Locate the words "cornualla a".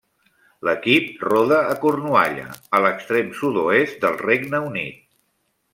1.83-2.83